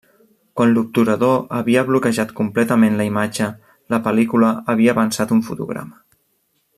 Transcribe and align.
Quan 0.59 0.71
l'obturador 0.75 1.35
havia 1.57 1.83
bloquejat 1.89 2.33
completament 2.41 2.97
la 3.01 3.07
imatge, 3.11 3.51
la 3.95 4.01
pel·lícula 4.11 4.53
havia 4.75 4.97
avançat 4.97 5.35
un 5.39 5.45
fotograma. 5.51 6.01